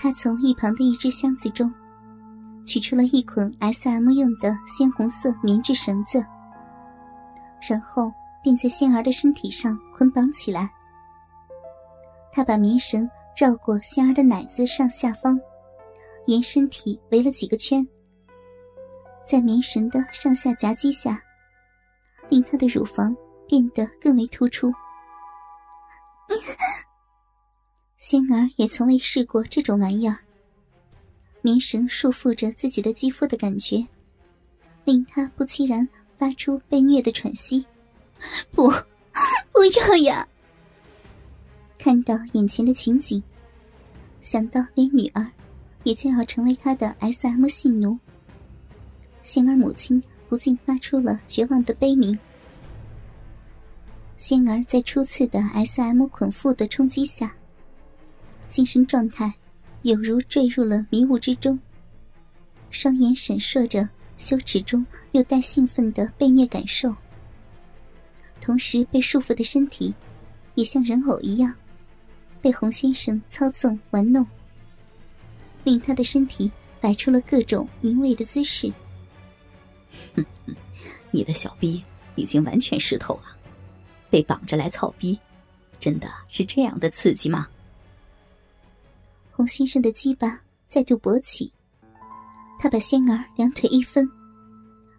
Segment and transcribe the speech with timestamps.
[0.00, 1.72] 他从一旁的一只箱子中
[2.64, 6.24] 取出了一捆 S.M 用的鲜红色棉质绳子，
[7.68, 10.70] 然后便在仙儿的身体上捆绑起来。
[12.30, 15.40] 他把棉绳绕过仙儿的奶子上下方，
[16.26, 17.84] 沿身体围了几个圈，
[19.26, 21.20] 在棉绳的上下夹击下，
[22.28, 23.16] 令她的乳房
[23.48, 24.72] 变得更为突出。
[27.98, 30.16] 仙儿也从未试过这种玩意儿。
[31.42, 33.84] 棉绳束缚着自己的肌肤的感觉，
[34.84, 37.64] 令她不期然发出被虐的喘息。
[38.50, 38.68] 不，
[39.52, 40.26] 不要呀！
[41.76, 43.22] 看到眼前的情景，
[44.20, 45.26] 想到连女儿
[45.82, 47.98] 也将要成为他的 S.M 性奴，
[49.22, 52.18] 仙儿母亲不禁发出了绝望的悲鸣。
[54.18, 57.34] 仙儿在初次的 S.M 捆缚的冲击下。
[58.50, 59.32] 精神状态
[59.82, 61.58] 有如坠入了迷雾之中，
[62.70, 66.94] 双眼闪烁着羞耻中又带兴奋的被虐感受，
[68.40, 69.94] 同时被束缚的身体
[70.54, 71.54] 也像人偶一样
[72.42, 74.26] 被洪先生操纵玩弄，
[75.64, 76.50] 令他的身体
[76.80, 78.72] 摆出了各种淫秽的姿势。
[80.14, 80.54] 哼哼，
[81.10, 81.82] 你的小逼
[82.16, 83.36] 已经完全湿透了，
[84.10, 85.18] 被绑着来操逼，
[85.78, 87.48] 真的是这样的刺激吗？
[89.38, 91.52] 洪先生的鸡巴再度勃起，
[92.58, 94.04] 他把仙儿两腿一分，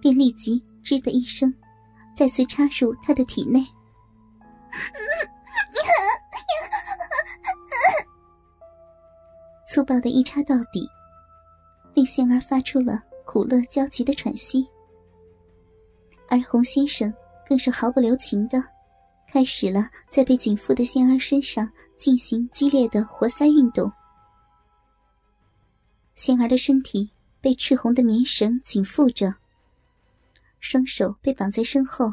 [0.00, 1.52] 便立即“吱”的一声，
[2.16, 3.60] 再次插入他的体内。
[9.68, 10.88] 粗暴的一插到底，
[11.94, 14.64] 令仙儿发出了苦乐交集的喘息，
[16.28, 17.12] 而洪先生
[17.44, 18.62] 更是毫不留情的，
[19.26, 23.92] 开始了在被紧缚的仙儿身上进行激烈的活塞运动。
[26.20, 29.34] 仙儿的身体被赤红的棉绳紧缚着，
[30.58, 32.12] 双手被绑在身后，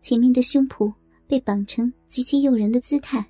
[0.00, 0.90] 前面的胸脯
[1.26, 3.22] 被绑成极其诱人的姿态。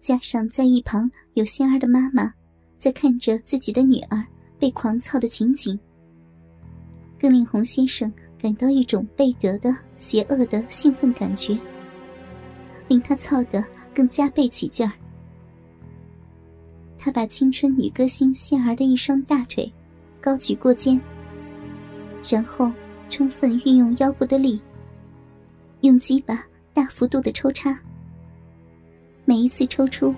[0.00, 2.34] 加上在一旁有仙儿的妈妈
[2.76, 4.26] 在看着自己的女儿
[4.58, 5.78] 被狂操的情景，
[7.16, 11.56] 更令洪先生感到一种被得的邪恶的兴奋感觉，
[12.88, 14.92] 令他操得更加倍起劲儿。
[17.02, 19.72] 他把青春女歌星仙儿的一双大腿
[20.20, 21.00] 高举过肩，
[22.28, 22.70] 然后
[23.08, 24.60] 充分运用腰部的力，
[25.80, 26.44] 用鸡巴
[26.74, 27.74] 大幅度的抽插。
[29.24, 30.14] 每一次抽出，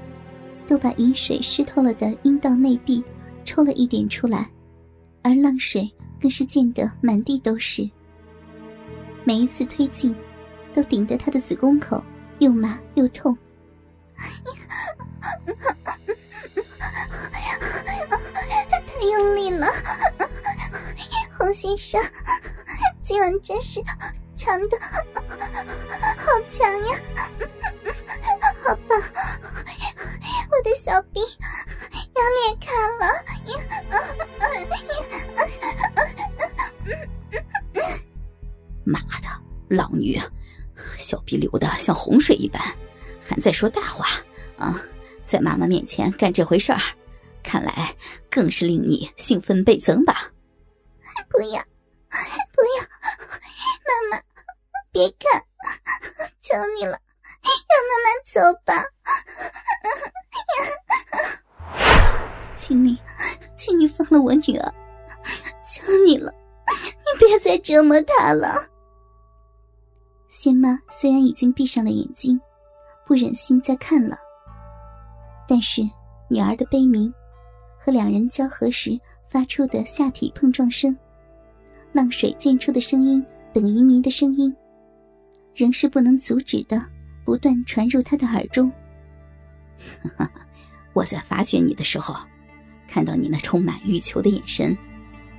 [0.67, 3.01] 都把饮水湿透了的阴道内壁
[3.45, 4.51] 抽了一点出来，
[5.23, 5.89] 而浪水
[6.21, 7.89] 更是溅得满地都是。
[9.23, 10.13] 每一次推进，
[10.75, 12.03] 都顶得他的子宫口
[12.41, 13.39] 又麻又痛。
[18.87, 19.67] 太用力了，
[21.39, 22.01] 洪先生，
[23.03, 23.81] 今晚真是
[24.37, 27.01] 强的好强呀！
[28.63, 29.01] 好棒，
[30.51, 31.23] 我的小兵
[32.15, 33.05] 要裂开了！
[38.85, 39.29] 妈的，
[39.69, 40.21] 老女，
[40.99, 42.61] 小逼流的像洪水一般，
[43.27, 44.07] 还在说大话
[44.59, 44.81] 啊！
[45.25, 46.81] 在妈妈面前干这回事儿，
[47.43, 47.95] 看来
[48.31, 50.31] 更是令你兴奋倍增吧？
[51.29, 51.63] 不要，
[52.53, 52.83] 不要，
[53.87, 54.23] 妈妈，
[54.91, 55.43] 别看，
[56.41, 56.99] 求你了，
[57.69, 58.85] 让妈妈走吧。
[62.57, 62.99] 请你，
[63.57, 64.75] 请你放了我女儿，
[65.69, 66.33] 求你了，
[66.69, 68.69] 你别再折磨她了。
[70.29, 72.41] 仙妈虽然已经闭上了眼睛，
[73.05, 74.17] 不忍心再看了。
[75.49, 75.83] 但是，
[76.29, 77.13] 女儿的悲鸣
[77.85, 78.97] 和两人交合时
[79.29, 80.97] 发出的下体碰撞声、
[81.91, 84.55] 浪水溅出的声音等移民的声音，
[85.53, 86.81] 仍是不能阻止的，
[87.25, 88.71] 不断传入他的耳中。
[90.95, 92.15] 我在发掘你的时候，
[92.87, 94.79] 看到你那充满欲求的眼神，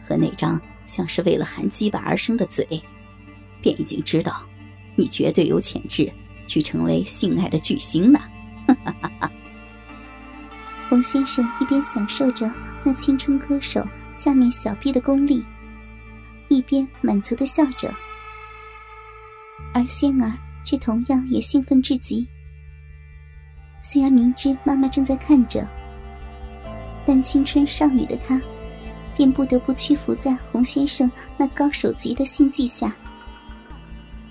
[0.05, 2.67] 和那张像是为了含鸡巴而生的嘴，
[3.61, 4.45] 便已经知道，
[4.97, 6.11] 你绝对有潜质
[6.45, 8.19] 去成为性爱的巨星呢。
[8.67, 9.31] 哈哈哈哈。
[10.93, 12.53] 洪先生一边享受着
[12.83, 15.43] 那青春歌手下面小臂的功力，
[16.49, 17.91] 一边满足的笑着，
[19.73, 20.31] 而仙儿
[20.63, 22.27] 却同样也兴奋至极。
[23.81, 25.67] 虽然明知妈妈正在看着，
[27.07, 28.39] 但青春少女的她，
[29.17, 32.95] 便不得不屈服在洪先生那高手级的心计下。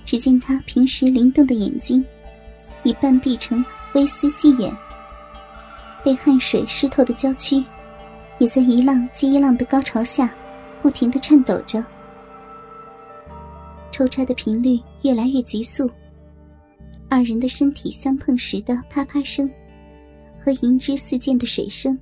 [0.05, 2.05] 只见他平时灵动的眼睛，
[2.85, 4.73] 已半闭成微丝细眼。
[6.05, 7.65] 被汗水湿透的娇躯，
[8.39, 10.35] 也在一浪接一浪的高潮下，
[10.83, 11.85] 不停的颤抖着。
[13.91, 15.89] 抽插的频率越来越急速，
[17.09, 19.49] 二人的身体相碰时的啪啪声，
[20.43, 21.97] 和银枝四溅的水声，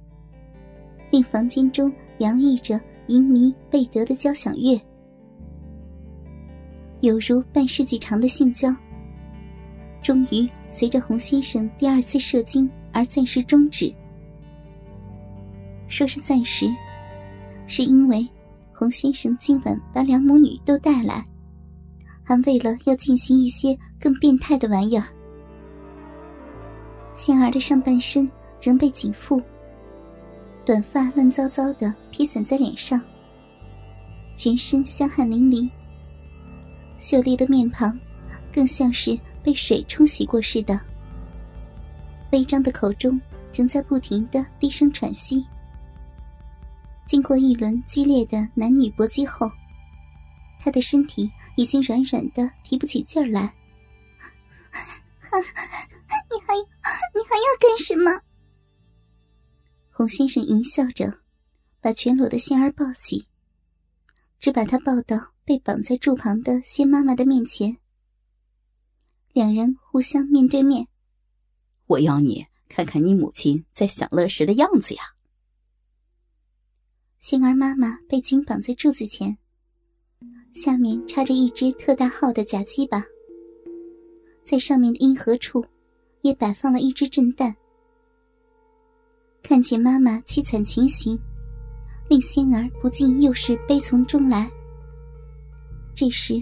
[1.10, 4.80] 令房间中洋溢着淫靡贝德的交响乐，
[7.00, 8.74] 有如半世纪长的性交。
[10.00, 13.92] 终于随着洪先生第二次射精而暂时终止。
[15.88, 16.68] 说是暂时，
[17.66, 18.28] 是因为
[18.72, 21.26] 洪先生今晚把两母女都带来，
[22.22, 25.04] 还为了要进行一些更变态的玩意儿。
[27.14, 28.28] 仙儿的上半身
[28.62, 29.42] 仍被紧缚，
[30.64, 33.00] 短发乱糟糟的披散在脸上，
[34.34, 35.68] 全身香汗淋漓，
[36.98, 37.98] 秀丽的面庞。
[38.52, 40.80] 更像是被水冲洗过似的，
[42.32, 43.20] 微张的口中
[43.52, 45.46] 仍在不停的低声喘息。
[47.06, 49.50] 经过一轮激烈的男女搏击后，
[50.60, 53.52] 他的身体已经软软的提不起劲儿来。
[55.32, 58.10] 你还你还要干什么？
[59.90, 61.20] 洪先生淫笑着，
[61.80, 63.26] 把全裸的仙儿抱起，
[64.38, 67.76] 只把她抱到被绑在柱旁的仙妈妈的面前。
[69.32, 70.86] 两人互相面对面。
[71.90, 75.02] 我要你看看你母亲在享乐时的样子呀。
[77.18, 79.36] 仙儿妈妈被紧绑在柱子前，
[80.54, 83.04] 下面插着一只特大号的假鸡巴，
[84.44, 85.64] 在上面的阴核处，
[86.22, 87.56] 也摆放了一只震蛋。
[89.42, 91.18] 看见妈妈凄惨情形，
[92.08, 94.48] 令仙儿不禁又是悲从中来。
[95.92, 96.40] 这时。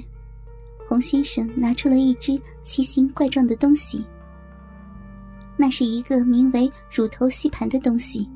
[0.87, 4.03] 洪先生拿出了一只奇形怪状的东西，
[5.61, 8.31] 那是一个名为“乳头吸盘”的东西。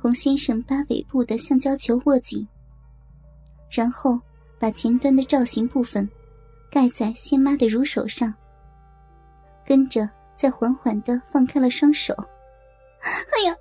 [0.00, 2.46] 洪先生把尾部的橡胶球握紧，
[3.68, 4.18] 然后
[4.56, 6.08] 把前端的造型部分
[6.70, 8.32] 盖在仙妈的乳手上，
[9.66, 12.14] 跟着再缓缓的放开了双手。
[13.00, 13.56] 哎呀，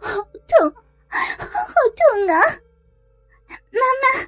[0.00, 0.72] 好痛，
[1.10, 2.40] 好痛啊！
[3.70, 4.26] 妈妈。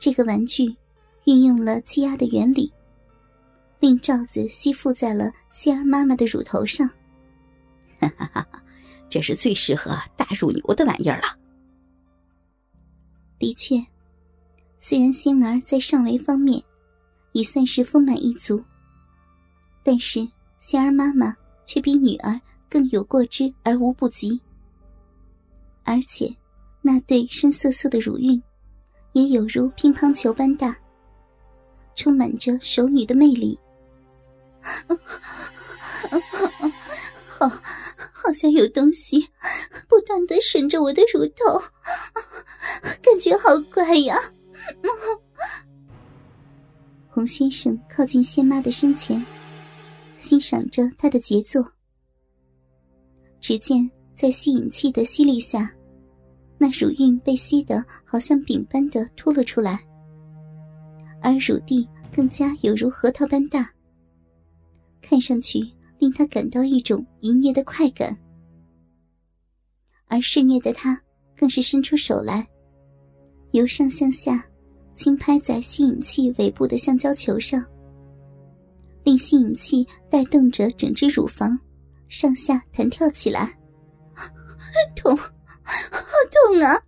[0.00, 0.76] 这个玩具
[1.24, 2.72] 运用了气压的原理，
[3.80, 6.88] 令罩子吸附在了仙儿妈妈的乳头上。
[8.00, 8.46] 哈哈哈！
[9.08, 11.36] 这是最适合大乳牛的玩意儿了。
[13.38, 13.76] 的确，
[14.78, 16.62] 虽然仙儿在上围方面
[17.32, 18.62] 已算是丰满一族，
[19.82, 20.28] 但是
[20.58, 21.34] 仙儿妈妈
[21.64, 24.40] 却比女儿更有过之而无不及，
[25.84, 26.34] 而且
[26.82, 28.42] 那对深色素的乳晕。
[29.14, 30.76] 也有如乒乓球般大，
[31.96, 33.58] 充满着熟女的魅力。
[37.26, 37.48] 好，
[38.12, 39.28] 好像有东西
[39.88, 41.60] 不断的顺着我的乳头，
[43.02, 44.16] 感觉好怪呀！
[47.08, 49.24] 洪先生靠近仙妈的身前，
[50.18, 51.72] 欣赏着她的杰作。
[53.40, 55.72] 只见在吸引器的吸力下。
[56.60, 59.78] 那乳晕被吸得好像饼般的凸了出来，
[61.22, 63.70] 而乳蒂更加有如核桃般大，
[65.08, 65.58] 看上去
[65.98, 68.14] 令他感到一种淫虐的快感。
[70.06, 71.00] 而嗜虐的他
[71.34, 72.46] 更是伸出手来，
[73.52, 74.44] 由上向下
[74.94, 77.64] 轻拍在吸引器尾部的橡胶球上，
[79.02, 81.58] 令吸引器带动着整只乳房
[82.08, 83.58] 上下弹跳起来，
[84.94, 85.16] 痛。
[85.70, 86.00] 好
[86.32, 86.82] 痛啊！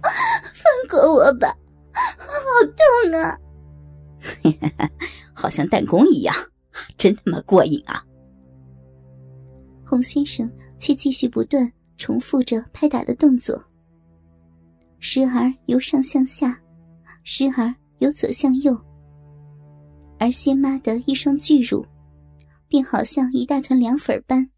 [0.00, 1.54] 放过我吧，
[1.92, 2.26] 好
[2.64, 3.38] 痛啊！
[5.36, 6.34] 好像弹弓一样，
[6.96, 8.02] 真他妈过瘾啊！
[9.84, 13.62] 洪先生却继续不断重复着拍打的动作，
[14.98, 16.58] 时而由上向下，
[17.22, 18.74] 时而由左向右，
[20.18, 21.84] 而仙妈的一双巨乳，
[22.66, 24.48] 便好像一大团凉粉般。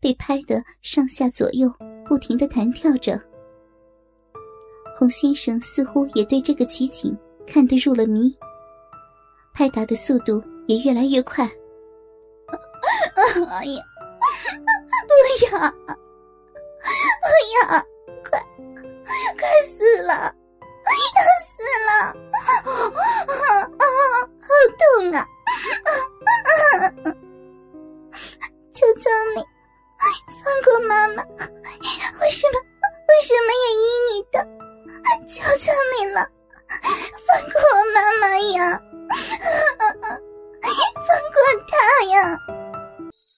[0.00, 1.72] 被拍得上下左右
[2.06, 3.18] 不停的弹跳着，
[4.94, 7.16] 洪先生似乎也对这个奇景
[7.46, 8.36] 看得入了迷，
[9.54, 11.44] 拍打的速度也越来越快。
[13.48, 13.82] 哎呀，
[15.06, 15.12] 不
[15.46, 15.48] 要，
[17.22, 17.62] 不要，
[18.28, 18.32] 快，
[19.38, 20.12] 快死了，
[21.14, 21.90] 要死了，
[22.34, 23.78] 啊
[24.44, 25.16] 好痛啊！
[28.74, 29.38] 求求你。
[30.44, 31.24] 放过妈妈！